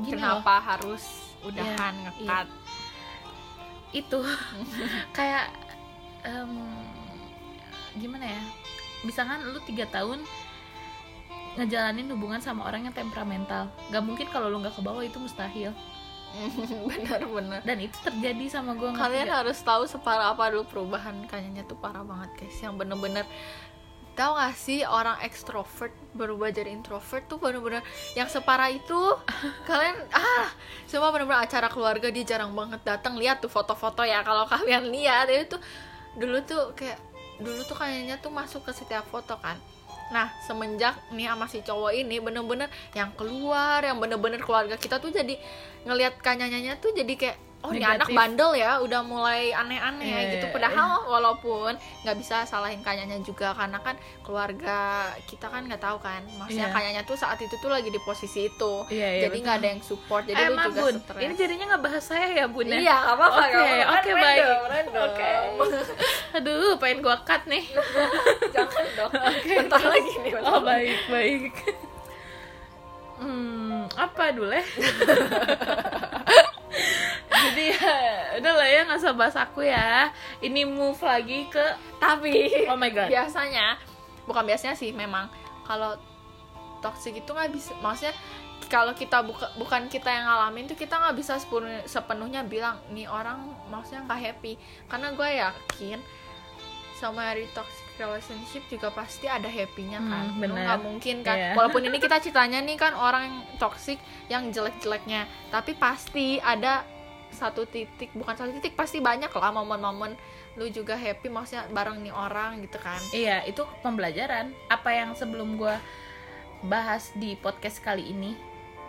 [0.00, 0.40] Gini loh.
[0.40, 1.04] Kenapa harus
[1.44, 2.46] udahan Iya, ngekat?
[3.92, 4.20] itu.
[5.16, 5.52] Kayak
[6.20, 6.52] em,
[7.96, 8.42] gimana ya
[9.04, 10.24] misalkan lu tiga tahun
[11.56, 13.72] ngejalanin hubungan sama orang yang temperamental.
[13.88, 15.72] Gak mungkin kalau lu nggak ke bawah itu mustahil.
[16.90, 17.64] Bener-bener.
[17.64, 21.24] dan itu terjadi sama gue Kalian harus tahu separah apa dulu perubahan.
[21.24, 23.24] Kayaknya tuh parah banget guys, yang bener-bener
[24.16, 27.80] tahu gak sih orang ekstrovert berubah jadi introvert tuh bener-bener
[28.12, 29.00] yang separah itu.
[29.68, 30.52] Kalian ah
[30.84, 33.16] semua bener-bener acara keluarga dia jarang banget datang.
[33.16, 35.32] Lihat tuh foto-foto ya kalau kalian lihat.
[35.32, 35.56] Itu
[36.20, 37.00] dulu tuh kayak
[37.40, 39.58] dulu tuh kayaknya tuh masuk ke setiap foto kan.
[40.14, 45.10] Nah semenjak nih sama si cowok ini bener-bener yang keluar yang bener-bener keluarga kita tuh
[45.10, 45.34] jadi
[45.82, 50.46] ngelihat kanyanya tuh jadi kayak oh ini anak bandel ya udah mulai aneh-aneh Iya, gitu.
[50.46, 54.78] iya, padahal walaupun nggak bisa salahin kanyanya juga karena kan keluarga
[55.26, 56.22] kita kan nggak tahu kan.
[56.38, 56.74] Maksudnya Iya.
[56.74, 58.72] kanyanya tuh saat itu tuh lagi di posisi itu.
[58.86, 60.22] Iya, iya, jadi nggak ada yang support.
[60.24, 61.20] Jadi eh lu juga bun stres.
[61.20, 62.78] ini jadinya nggak bahas saya ya bun ya?
[62.78, 64.44] iya nggak apa-apa Oke, oke, baik.
[64.94, 65.32] Oke.
[66.38, 67.64] aduh pengen gua cut nih.
[68.54, 69.12] Jangan dong.
[69.58, 71.52] Bentar lagi nih bentar oh baik baik.
[73.16, 74.60] Hmm apa dulu ya
[77.26, 77.94] jadi ya
[78.42, 80.10] udah lah ya nggak usah bahas aku ya.
[80.42, 81.64] Ini move lagi ke
[81.96, 83.08] tapi oh my god.
[83.08, 83.80] biasanya
[84.28, 85.30] bukan biasanya sih memang.
[85.64, 85.96] Kalau
[86.84, 88.14] toxic itu nggak bisa maksudnya
[88.66, 93.06] kalau kita buka, bukan kita yang ngalamin tuh kita nggak bisa sepenuh- sepenuhnya bilang nih
[93.06, 94.52] orang maksudnya nggak happy.
[94.90, 95.98] Karena gue yakin
[96.98, 100.24] sama dari toxic relationship juga pasti ada happynya kan.
[100.32, 100.62] Hmm, Lu benar.
[100.64, 101.36] nggak mungkin kan.
[101.36, 101.52] Iya.
[101.56, 105.24] walaupun ini kita ceritanya nih kan orang yang toxic yang jelek-jeleknya.
[105.48, 106.84] Tapi pasti ada
[107.32, 110.16] satu titik bukan satu titik pasti banyak lah momen-momen
[110.56, 113.00] lu juga happy maksudnya bareng nih orang gitu kan.
[113.12, 114.52] Iya itu pembelajaran.
[114.72, 115.76] Apa yang sebelum gua
[116.64, 118.32] bahas di podcast kali ini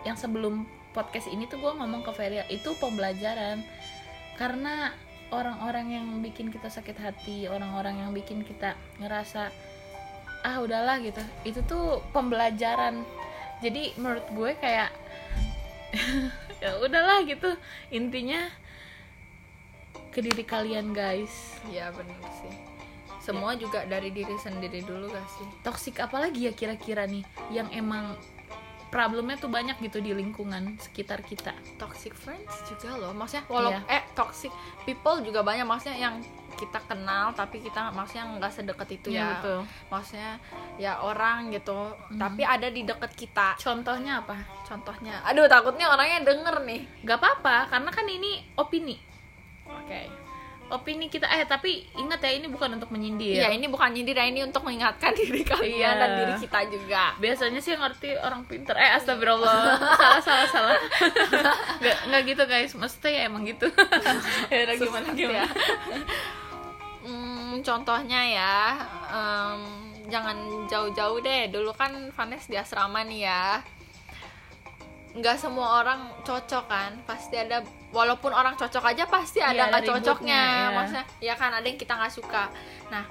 [0.08, 0.64] yang sebelum
[0.96, 3.60] podcast ini tuh gua ngomong ke Feria itu pembelajaran.
[4.40, 4.94] Karena
[5.28, 9.52] orang-orang yang bikin kita sakit hati orang-orang yang bikin kita ngerasa
[10.46, 11.20] ah udahlah gitu.
[11.44, 13.02] Itu tuh pembelajaran.
[13.60, 14.90] Jadi menurut gue kayak
[16.62, 17.52] ya udahlah gitu.
[17.92, 18.48] Intinya
[20.14, 21.60] ke diri kalian guys.
[21.68, 22.54] Iya bener sih.
[23.20, 25.48] Semua juga dari diri sendiri dulu gak sih?
[25.60, 27.20] Toxic apalagi ya kira-kira nih
[27.52, 28.16] yang emang
[28.88, 31.52] problemnya tuh banyak gitu di lingkungan sekitar kita.
[31.76, 33.80] Toxic friends juga loh maksudnya walau Iya.
[33.90, 34.50] eh toxic
[34.82, 36.16] people juga banyak maksudnya yang
[36.54, 39.28] kita kenal tapi kita maksudnya nggak sedekat itu Iya, ya.
[39.32, 39.58] betul.
[39.86, 40.32] maksudnya
[40.74, 41.76] ya orang gitu
[42.10, 42.18] Mhm.
[42.18, 43.54] tapi ada di deket kita.
[43.56, 44.34] Contohnya apa?
[44.62, 46.80] Contohnya aduh takutnya orangnya denger nih.
[47.02, 48.98] Gak apa-apa karena kan ini opini.
[49.64, 50.27] Oke
[50.68, 54.28] opini kita eh tapi ingat ya ini bukan untuk menyindir Iya ini bukan nyindir ya
[54.28, 55.90] ini untuk mengingatkan diri kalian Iya.
[55.96, 60.78] dan diri kita juga biasanya sih ngerti orang pinter eh astagfirullah salah salah salah
[61.80, 63.66] nggak nggak gitu guys maksudnya ya emang gitu
[64.48, 65.46] ya udah gimana gimana ya.
[67.00, 68.56] Hmm, contohnya ya,
[69.08, 69.60] em,
[70.06, 70.36] jangan
[70.68, 71.48] jauh-jauh deh.
[71.48, 73.64] Dulu kan Vanes di asrama nih ya.
[75.16, 77.00] Nggak semua orang cocok kan.
[77.08, 80.42] Pasti ada, walaupun orang cocok aja pasti ada Iya, nggak ada cocoknya.
[80.44, 80.68] iya.
[80.72, 82.52] Maksudnya, ya kan ada yang kita nggak suka.
[82.88, 83.04] Nah,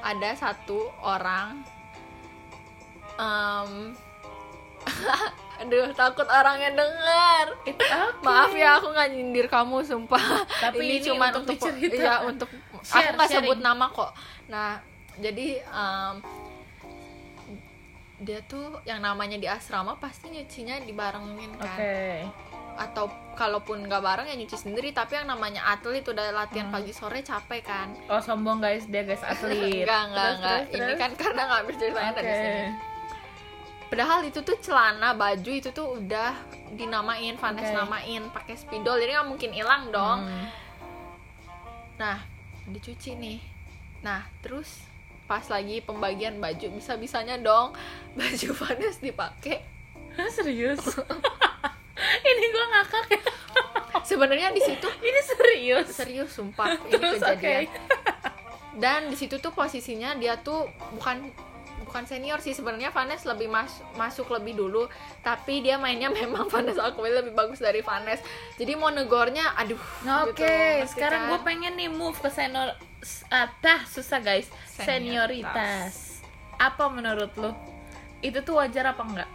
[0.00, 1.60] ada satu orang.
[3.20, 3.92] em,
[5.60, 8.24] aduh takut orangnya denger It's okay.
[8.24, 10.24] Maaf ya aku nggak nyindir kamu sumpah.
[10.48, 12.00] Tapi ini cuma untuk untuk, diceritakan.
[12.00, 12.48] iya untuk
[12.80, 14.16] Share, aku nggak sebut nama kok.
[14.48, 14.80] Nah
[15.20, 16.14] jadi em,
[18.20, 21.76] dia tuh yang namanya di asrama pasti nyucinya dibarengin kan
[22.80, 26.74] atau kalaupun nggak bareng ya nyuci sendiri tapi yang namanya atlet udah latihan Hmm.
[26.74, 30.80] pagi sore capek kan oh sombong guys dia guys atlet enggak enggak Terus, enggak terus,
[30.80, 32.62] ini kan karena ngambil ceritanya oke dari sini
[33.90, 36.30] Padahal itu tuh celana, baju itu tuh udah
[36.78, 37.34] dinamain.
[37.34, 40.30] Vanes namain pakai spidol, jadi nggak mungkin hilang dong.
[40.30, 40.46] Hmm.
[41.98, 42.22] Nah,
[42.70, 43.42] dicuci nih.
[44.00, 44.86] Nah, terus
[45.26, 47.74] pas lagi pembagian baju bisa-bisanya dong
[48.18, 49.58] baju Vanes dipakai.
[50.30, 50.86] Serius
[52.22, 53.22] ini gua ngakak ya
[54.10, 57.66] Sebenarnya di situ ini serius serius sumpah ini Terus, kejadian.
[57.66, 57.78] oke.
[58.76, 61.30] Dan di situ tuh posisinya dia tuh bukan
[61.80, 64.86] bukan senior sih sebenarnya Vanes lebih mas- masuk lebih dulu
[65.20, 68.22] tapi dia mainnya memang Vanes Aquil lebih bagus dari Vanes
[68.54, 69.80] jadi mau negornya aduh
[70.22, 70.46] Oke, gitu.
[70.46, 71.28] Ngerti sekarang kan?
[71.28, 72.78] gue pengen nih move ke senior
[73.26, 74.86] Atah, susah guys Senioritas.
[74.86, 75.92] Senioritas
[76.54, 77.56] Apa menurut lo?
[78.20, 79.30] Itu tuh wajar apa enggak?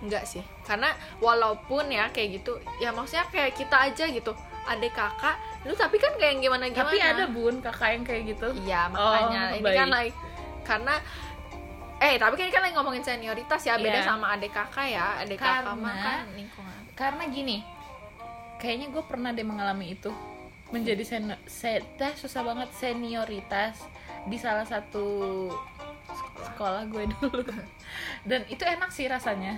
[0.00, 0.42] Enggak sih.
[0.62, 4.32] Karena walaupun ya kayak gitu ya maksudnya kayak kita aja gitu.
[4.64, 8.48] Adik kakak lu tapi kan kayak gimana gimana Tapi ada bun kakak yang kayak gitu.
[8.62, 9.40] Iya makanya.
[9.48, 9.76] Oh, ini baik.
[9.76, 10.14] kan like
[10.62, 10.94] karena
[11.98, 14.06] eh tapi kan ini kan lagi ngomongin senioritas ya beda Iya.
[14.06, 15.18] sama adik kakak ya.
[15.18, 16.80] Adik kakak Karena- mah kan lingkungan.
[16.94, 17.58] Karena gini
[18.56, 20.10] Kayaknya gue pernah deh mengalami itu.
[20.68, 23.86] Menjadi sen se- dah susah banget senioritas
[24.26, 25.46] Di salah satu
[26.36, 26.84] sekolah.
[26.84, 27.40] gue dulu.
[28.22, 29.56] Dan itu enak sih rasanya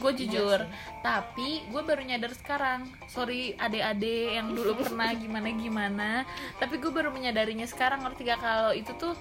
[0.00, 0.72] Gue Iya jujur sih.
[1.00, 2.88] tapi gue baru nyadar sekarang.
[3.06, 6.10] Sorry adik-adik yang dulu pernah gimana gimana
[6.56, 9.14] tapi gue baru menyadarinya sekarang ngerti gak kalau itu tuh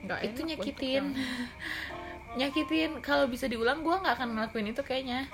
[0.00, 1.04] Nggak itu nyakitin.
[2.38, 5.28] nyakitin kalau bisa diulang gue nggak akan ngelakuin itu kayaknya.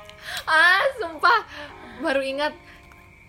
[0.49, 1.45] Ah sumpah.
[2.03, 2.51] Baru ingat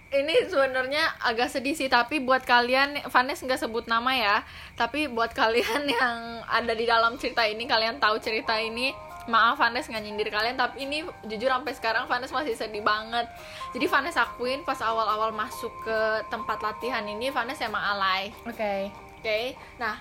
[0.07, 4.35] ini sebenarnya agak sedih sih tapi buat kalian Vanes nggak sebut nama ya.
[4.73, 8.95] Tapi buat kalian yang ada di dalam cerita ini kalian tahu cerita ini
[9.27, 13.27] maaf Vanes nggak nyindir kalian tapi ini jujur sampai sekarang Vanes masih sedih banget.
[13.75, 15.99] Jadi Vanes akuin pas awal-awal masuk ke
[16.31, 18.31] tempat latihan ini Vanes emang alay.
[18.47, 18.89] Oke.
[19.19, 19.59] Oke?
[19.77, 19.99] Nah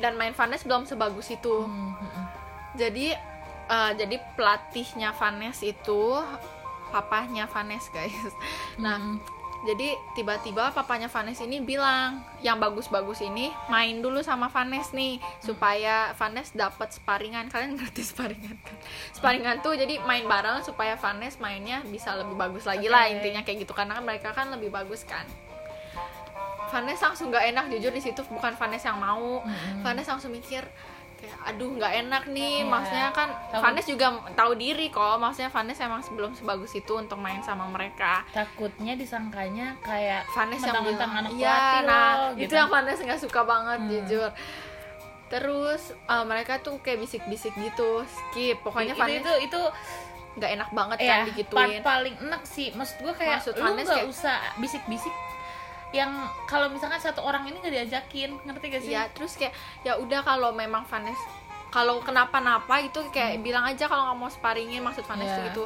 [0.00, 1.64] dan main Vanes belum sebagus itu.
[1.64, 1.96] Hmm,
[2.76, 3.16] jadi
[3.68, 6.20] eh, jadi pelatihnya Vanes itu
[6.92, 8.32] papahnya Vanes guys.
[8.76, 9.18] Nah
[9.60, 16.16] jadi tiba-tiba papanya Vanes ini bilang yang bagus-bagus ini main dulu sama Vanes nih supaya
[16.16, 17.52] Vanes dapat sparingan.
[17.52, 18.76] Kalian ngerti sparingan kan?
[19.12, 23.20] Sparingan tuh jadi main bareng supaya Vanes mainnya bisa lebih bagus lagi lah Oke.
[23.20, 23.76] intinya kayak gitu.
[23.76, 25.28] Karena kan mereka kan lebih bagus kan.
[26.72, 29.44] Vanes langsung nggak enak jujur di situ bukan Vanes yang mau.
[29.84, 30.64] Vanes langsung mikir
[31.20, 32.66] kayak aduh nggak enak nih Iya.
[32.66, 33.60] maksudnya kan Tahu.
[33.60, 38.24] Vanes juga tahu diri kok maksudnya Vanes emang sebelum sebagus itu untuk main sama mereka
[38.30, 42.54] takutnya disangkanya kayak Vanes yang bilang anak pelatih nah loh, itu gitu.
[42.54, 43.90] yang Vanes nggak suka banget Hmm.
[43.90, 44.30] jujur
[45.28, 49.60] terus eh, mereka tuh kayak bisik-bisik gitu skip pokoknya Vanes itu itu
[50.32, 53.66] nggak enak banget ya kan part digituin paling enak sih maksud gue kayak Maksud lu
[53.68, 55.14] nggak kayak- usah bisik-bisik
[55.90, 56.14] yang
[56.46, 58.94] kalau misalkan satu orang ini nggak diajakin ngerti gak sih?
[58.94, 59.50] Ya terus kayak
[59.82, 61.18] ya udah kalau memang Vanes
[61.70, 65.64] kalau kenapa-napa itu kayak bilang aja kalau nggak mau sparingin maksud Vanes tuh gitu.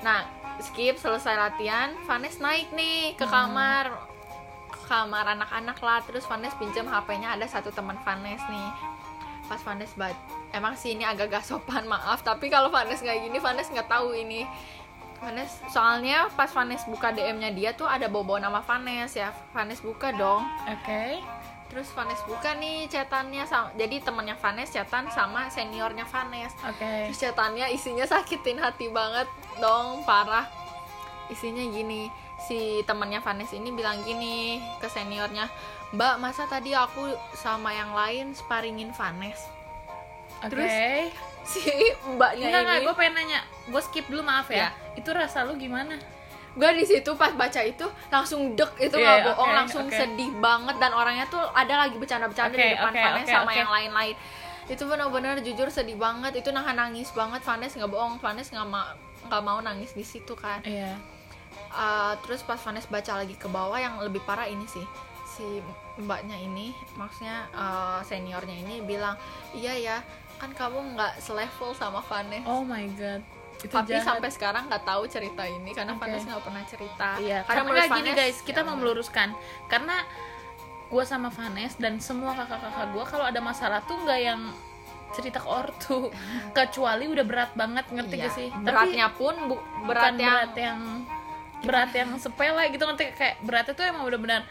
[0.00, 0.24] Nah
[0.60, 3.32] skip selesai latihan Vanes naik nih ke Hmm.
[3.32, 3.84] kamar
[4.68, 6.00] ke kamar anak-anak lah.
[6.04, 8.68] Terus Vanes pinjam HP-nya ada satu teman Vanes nih.
[9.48, 10.12] Pas Vanes bat
[10.52, 12.20] emang sih ini agak gak sopan maaf.
[12.20, 14.44] Tapi kalau Vanes nggak gini Vanes nggak tahu ini
[15.18, 20.14] Vanes soalnya pas Vanes buka DM-nya dia tuh ada bobo nama Vanes ya Vanes buka
[20.14, 21.04] dong oke
[21.68, 26.56] Terus Vanes buka nih chatannya sama jadi temennya Vanes chatan sama seniornya Vanes.
[26.64, 29.28] oke Terus chatannya isinya sakitin hati banget
[29.60, 30.48] dong, parah.
[31.28, 32.08] Isinya gini,
[32.40, 35.44] si temennya Vanes ini bilang gini ke seniornya,
[35.92, 39.36] "Mbak, masa tadi aku sama yang lain sparingin Vanes?"
[40.40, 40.72] oke terus
[41.48, 41.64] Si
[42.04, 42.84] mbaknya enggak ini.
[42.84, 43.40] gue pengen nanya.
[43.72, 44.68] Gue skip dulu maaf ya.
[44.68, 44.68] Ya.
[45.00, 45.96] itu rasa lu gimana?
[46.58, 49.94] Gue di situ pas baca itu langsung dek itu Iya, nggak bohong oke, langsung oke.
[49.94, 53.50] sedih banget dan orangnya tuh ada lagi bercanda-bercanda Oke, di depan oke, Vanes oke, sama
[53.52, 53.58] oke.
[53.62, 54.14] yang lain-lain.
[54.68, 57.40] Itu benar-benar jujur sedih banget itu nahan nangis banget.
[57.46, 58.84] Vanes nggak bohong Vanes nggak mau
[59.28, 60.60] nggak mau nangis di situ kan.
[60.66, 60.98] Iya.
[61.72, 64.84] Uh, terus pas Vanes baca lagi ke bawah yang lebih parah ini sih
[65.28, 65.62] si
[66.02, 69.14] mbaknya ini maksudnya uh, seniornya ini bilang
[69.54, 69.96] iya ya
[70.38, 72.46] kan kamu nggak selevel sama Vanes.
[72.46, 73.22] Oh my god.
[73.58, 74.06] Itu tapi jahat.
[74.06, 76.06] sampai sekarang nggak tahu cerita ini karena Oke.
[76.06, 77.08] Vanes nggak pernah cerita.
[77.18, 78.66] Iya, karena karena nggak gini Vanes, guys, kita ya.
[78.70, 79.28] mau meluruskan.
[79.66, 79.96] Karena
[80.88, 84.40] gue sama Vanes dan semua kakak-kakak gue kalau ada masalah tuh nggak yang
[85.08, 86.12] cerita ke ortu,
[86.52, 88.24] kecuali udah berat banget ngerti Iya.
[88.28, 88.48] gak sih?
[88.52, 89.56] Tapi beratnya pun bu,
[89.88, 90.80] berat bukan yang berat yang
[91.58, 93.04] berat yang sepele gitu ngerti?
[93.16, 94.42] Kayak beratnya tuh emang bener-bener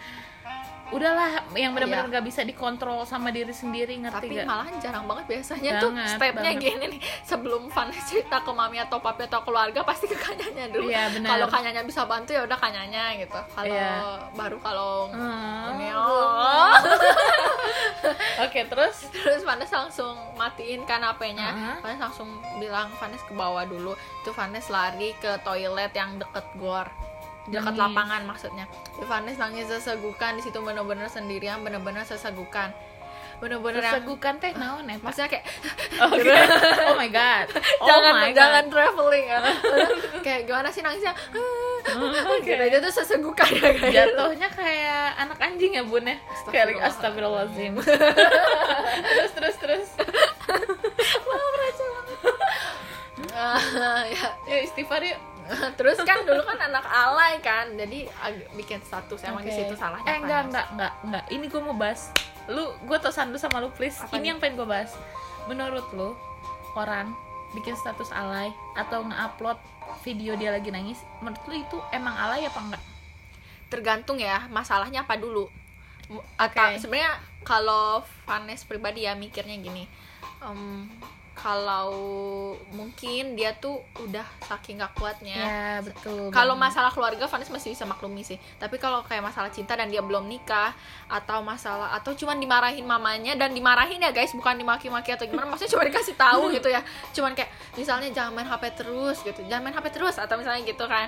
[0.89, 2.11] udahlah yang benar-benar Iya.
[2.13, 4.45] nggak bisa dikontrol sama diri sendiri ngerti tapi gak?
[4.45, 6.63] malahan jarang banget biasanya tuh Banget, stepnya banget.
[6.63, 10.87] gini nih sebelum Vanes cerita ke mami atau papi atau keluarga pasti ke kanyanya dulu
[10.87, 13.91] Iya, kalau kanyanya bisa bantu ya udah kanyanya gitu kalau Iya.
[14.31, 15.75] baru kalau Hmm.
[18.39, 21.75] Oke terus terus Vanes langsung matiin kan HP-nya Uh-huh.
[21.81, 26.87] Vanes langsung bilang Vanes ke bawah dulu itu Vanes lari ke toilet yang deket gor
[27.47, 28.67] dekat lapangan maksudnya
[29.07, 32.75] Vanes nangis sesegukan di situ bener-bener sendirian bener-bener sesegukan
[33.37, 35.45] bener-bener yang sesegukan teh naon ya maksudnya kayak
[36.09, 36.25] Oke.
[36.89, 37.45] Oh my god.
[37.81, 38.37] Oh jangan my God.
[38.41, 39.39] jangan traveling ya
[40.25, 41.13] kayak gimana sih nangisnya
[42.25, 42.41] Oke.
[42.43, 46.17] gitu itu tuh sesegukan ya guys Jatuhnya kayak anak anjing ya bun ya.
[46.49, 47.77] Kayak astagfirullahaladzim.
[47.77, 49.87] terus terus terus.
[53.37, 55.19] Ah, ya Ya istighfar yuk.
[55.79, 58.07] terus kan dulu kan anak alay kan jadi
[58.53, 59.59] bikin status emang di Oke.
[59.63, 60.47] situ salahnya Eh enggak Vanes.
[60.51, 61.23] enggak enggak enggak.
[61.31, 62.01] Ini gue mau bahas.
[62.51, 63.97] Lu gue tosan dulu sama lu please.
[63.99, 64.27] Apa ini nih?
[64.35, 64.91] yang pengen gue bahas.
[65.47, 66.11] Menurut lu
[66.75, 67.15] orang
[67.55, 69.55] bikin status alay atau nge-upload
[70.03, 72.83] video dia lagi nangis, menurut lu itu emang alay apa enggak?
[73.67, 75.47] tergantung ya masalahnya apa dulu
[76.39, 76.79] Oke.
[76.79, 79.83] sebenarnya kalau Vanes pribadi ya mikirnya gini
[80.39, 80.87] em,
[81.37, 81.93] kalau
[82.73, 85.37] mungkin dia tuh udah saking gak kuatnya.
[85.37, 86.33] Ya, betul.
[86.33, 88.41] kalau masalah keluarga Vanes masih bisa maklumi sih.
[88.57, 90.73] Tapi kalau kayak masalah cinta dan dia belum nikah
[91.05, 95.77] atau masalah atau cuman dimarahin mamanya dan dimarahin ya guys bukan dimaki-maki atau gimana maksudnya
[95.77, 96.81] cuma dikasih tahu gitu ya.
[97.13, 100.89] Cuman kayak misalnya jangan main HP terus gitu jangan main HP terus atau misalnya gitu
[100.89, 101.07] kan.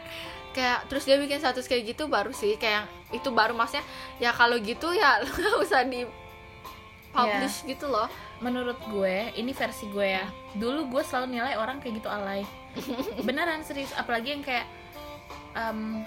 [0.53, 3.81] Kayak terus dia bikin status kayak gitu baru sih kayak itu baru maksudnya
[4.21, 6.05] ya kalau gitu ya lu nggak usah di
[7.09, 8.05] publish gitu loh
[8.39, 10.25] menurut gue ini versi gue ya
[10.55, 12.41] dulu gue selalu nilai orang kayak gitu alay.
[13.27, 13.91] Beneran serius.
[13.93, 14.65] Apalagi yang kayak
[15.53, 16.01] em,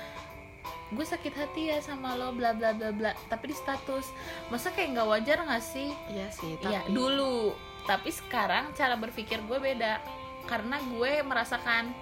[0.93, 3.13] gue sakit hati ya sama lo bla bla bla bla.
[3.31, 4.11] Tapi di status.
[4.51, 5.95] Masa kayak nggak wajar nggak sih?
[6.11, 7.55] Iya sih Iya tapi dulu.
[7.87, 10.03] Tapi sekarang cara berpikir gue beda.
[10.49, 11.95] Karena gue merasakan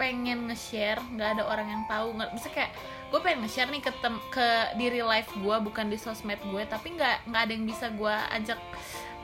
[0.00, 2.12] pengen nge-share nggak ada orang yang tahu.
[2.36, 2.74] Bisa kayak
[3.08, 6.62] gue pengen nge-share nih ke tem ke diri live gue bukan di sosmed gue.
[6.68, 8.60] Tapi nggak nggak ada yang bisa gue ajak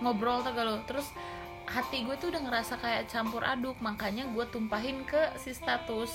[0.01, 0.77] ngobrol tau gak lo.
[0.85, 1.11] Terus
[1.69, 6.11] hati gue tuh udah ngerasa kayak campur aduk makanya gue tumpahin ke si status.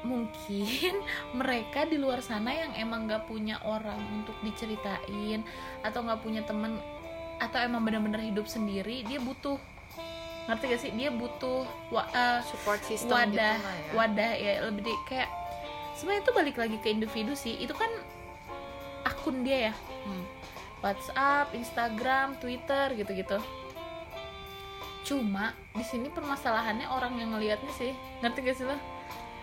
[0.00, 0.94] Mungkin
[1.40, 5.44] mereka di luar sana yang emang gak punya orang untuk diceritain
[5.80, 6.80] atau nggak punya temen
[7.40, 9.56] atau emang bener-bener hidup sendiri dia butuh.
[10.48, 10.90] Ngerti gak sih?
[10.92, 13.92] Dia butuh wa- eh, support system wadah gitu lah ya.
[13.94, 15.28] wadah ya lebih di, kayak
[15.94, 17.60] sebenarnya itu balik lagi ke individu sih.
[17.60, 17.88] Itu kan
[19.04, 19.74] akun dia ya.
[20.04, 20.24] Hmm.
[20.80, 23.38] WhatsApp, Instagram, Twitter gitu-gitu.
[25.04, 27.92] Cuma di sini permasalahannya orang yang ngelihatnya sih,
[28.24, 28.76] ngerti gak sih lo?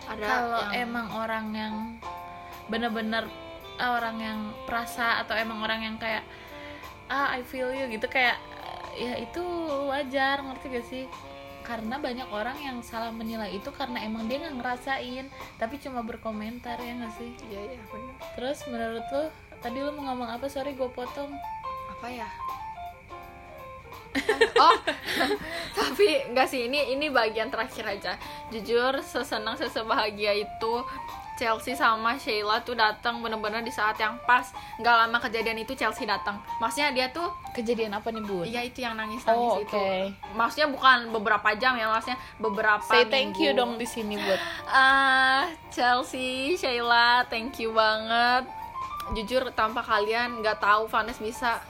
[0.08, 1.74] Kalau yang emang orang yang
[2.72, 3.28] bener-bener
[3.78, 6.24] ah, orang yang perasa atau emang orang yang kayak
[7.12, 8.40] ah I feel you gitu kayak
[8.98, 9.44] eh, ya itu
[9.90, 11.06] wajar ngerti gak sih?
[11.68, 15.28] Karena banyak orang yang salah menilai itu karena emang dia nggak ngerasain,
[15.60, 17.36] tapi cuma berkomentar ya nggak sih?
[17.52, 17.82] iya iya
[18.40, 19.28] Terus menurut lo
[19.60, 20.46] tadi lo mau ngomong apa?
[20.46, 21.32] Sorry gue potong.
[21.90, 22.30] apa ya
[24.56, 24.78] oh
[25.78, 28.14] tapi enggak sih ini ini bagian terakhir aja
[28.50, 30.74] jujur sesenang sesebahagia itu
[31.36, 36.02] Chelsea sama Sheila tuh datang bener-bener di saat yang pas nggak lama kejadian itu Chelsea
[36.04, 38.42] datang maksudnya dia tuh Kejadian apa nih bun?
[38.42, 39.90] iya itu yang nangis nangis Oh, itu oke.
[40.34, 43.58] maksudnya bukan beberapa jam ya maksudnya beberapa Say thank you minggu.
[43.60, 44.42] dong di sini buat
[44.72, 48.50] Ah, Chelsea, Sheila, thank you banget.
[49.12, 51.64] Jujur tanpa kalian nggak tahu Vanes bisa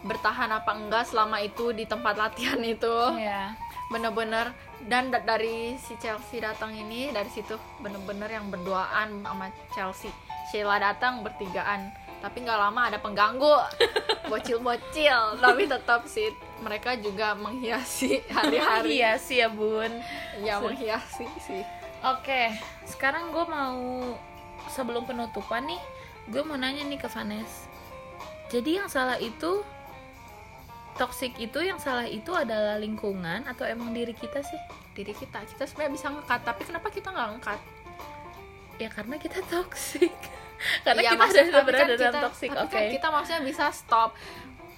[0.00, 2.96] bertahan apa enggak selama itu di tempat latihan itu.
[3.16, 3.54] ya.
[3.88, 4.52] Bener-bener
[4.84, 10.12] dan da- dari si Chelsea datang ini dari situ bener-bener yang berduaan sama Chelsea.
[10.48, 13.56] Sheila datang bertigaan tapi nggak lama ada pengganggu
[14.30, 16.26] bocil-bocil tapi tetap sih
[16.58, 19.92] mereka juga menghiasi hari-hari sih ya bun.
[20.40, 21.62] ya menghiasi sih
[21.98, 22.54] Oke,
[22.86, 24.14] sekarang gue mau
[24.70, 25.82] sebelum penutupan nih,
[26.28, 27.68] gue mau nanya nih ke Vanes.
[28.48, 29.64] Jadi yang salah itu
[30.94, 34.58] toxic itu yang salah itu adalah lingkungan atau emang diri kita sih?
[34.90, 37.60] diri kita kita sebenarnya bisa ngekat tapi kenapa kita nggak ngekat
[38.76, 40.10] Ya karena kita toxic.
[40.84, 42.48] karena Iya, kita tapi berada kan dalam kita- toxic.
[42.50, 42.74] tapi Oke.
[42.74, 44.10] kan kita maksudnya bisa stop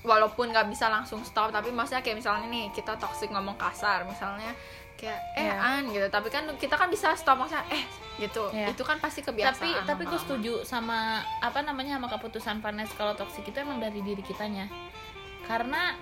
[0.02, 4.56] walaupun nggak bisa langsung stop tapi maksudnya kayak misalnya nih kita toxic ngomong kasar misalnya
[4.94, 5.56] kayak eh Iya.
[5.56, 7.84] an gitu tapi kan kita kan bisa stop maksudnya eh
[8.18, 8.68] gitu Iya.
[8.68, 10.24] itu kan pasti kebiasaan tapi tapi gue lama-lama.
[10.24, 10.98] setuju sama
[11.40, 14.68] apa namanya sama keputusan Vanes kalau toxic itu emang dari diri kitanya
[15.42, 15.96] karena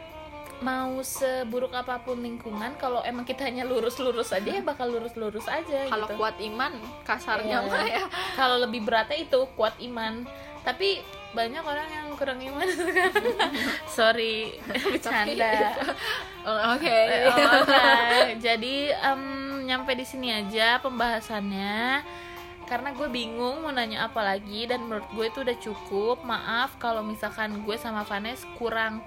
[0.59, 5.87] mau seburuk apa pun lingkungan kalau emang kita hanya lurus-lurus aja ya bakal lurus-lurus aja
[5.87, 7.69] kalau gitu kuat iman kasarnya Iya.
[7.69, 8.03] mah ya
[8.35, 10.27] kalau lebih beratnya itu kuat iman
[10.63, 10.99] tapi
[11.37, 12.65] banyak orang yang kurang iman.
[12.65, 13.13] Sekarang
[13.99, 14.57] sorry.
[14.85, 15.77] Bercanda.
[16.49, 16.89] Oh, oke.
[16.89, 17.85] Eh, oke.
[18.41, 19.23] jadi em,
[19.69, 22.01] nyampe di sini aja pembahasannya.
[22.65, 26.25] Karena gue bingung mau nanya apa lagi dan menurut gue itu udah cukup.
[26.25, 29.05] Maaf kalau misalkan gue sama Vanes kurang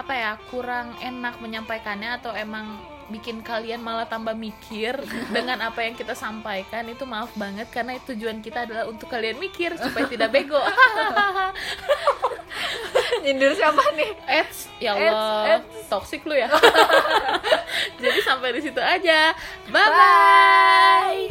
[0.00, 2.80] apa ya kurang enak menyampaikannya atau emang
[3.10, 4.96] bikin kalian malah tambah mikir
[5.36, 9.76] dengan apa yang kita sampaikan itu maaf banget karena tujuan kita adalah untuk kalian mikir
[9.76, 10.58] supaya tidak bego
[13.24, 15.88] nyindir siapa nih Eits, ya Allah, eits.
[15.88, 16.48] toxic lu ya.
[18.02, 19.32] Jadi sampai di situ aja.
[19.72, 21.24] Bye bye.